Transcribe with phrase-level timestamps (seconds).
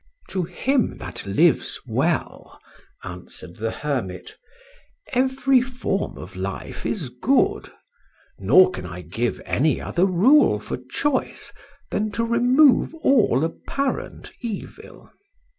[0.29, 2.59] "To him that lives well,"
[3.03, 4.35] answered the hermit,
[5.13, 7.71] "every form of life is good;
[8.39, 11.53] nor can I give any other rule for choice
[11.91, 15.11] than to remove all apparent evil."